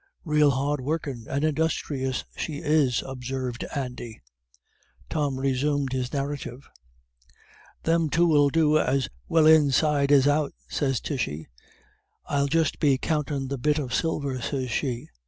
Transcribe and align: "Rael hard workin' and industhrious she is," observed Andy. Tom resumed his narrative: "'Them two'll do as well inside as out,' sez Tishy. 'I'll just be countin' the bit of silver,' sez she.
"Rael 0.25 0.49
hard 0.49 0.81
workin' 0.81 1.27
and 1.29 1.43
industhrious 1.43 2.23
she 2.35 2.55
is," 2.57 3.03
observed 3.05 3.63
Andy. 3.75 4.19
Tom 5.11 5.37
resumed 5.37 5.93
his 5.93 6.11
narrative: 6.11 6.67
"'Them 7.83 8.09
two'll 8.09 8.49
do 8.49 8.79
as 8.79 9.09
well 9.27 9.45
inside 9.45 10.11
as 10.11 10.27
out,' 10.27 10.55
sez 10.67 11.01
Tishy. 11.01 11.47
'I'll 12.25 12.47
just 12.47 12.79
be 12.79 12.97
countin' 12.97 13.49
the 13.49 13.59
bit 13.59 13.77
of 13.77 13.93
silver,' 13.93 14.41
sez 14.41 14.71
she. 14.71 15.07